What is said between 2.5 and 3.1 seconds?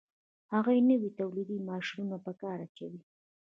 اچوي